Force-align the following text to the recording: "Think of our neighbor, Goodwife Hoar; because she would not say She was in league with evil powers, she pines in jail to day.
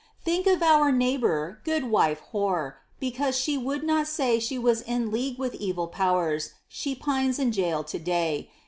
"Think 0.25 0.47
of 0.47 0.63
our 0.63 0.91
neighbor, 0.91 1.59
Goodwife 1.63 2.21
Hoar; 2.31 2.79
because 2.99 3.37
she 3.37 3.55
would 3.55 3.83
not 3.83 4.07
say 4.07 4.39
She 4.39 4.57
was 4.57 4.81
in 4.81 5.11
league 5.11 5.37
with 5.37 5.53
evil 5.53 5.85
powers, 5.85 6.53
she 6.67 6.95
pines 6.95 7.37
in 7.37 7.51
jail 7.51 7.83
to 7.83 7.99
day. 7.99 8.49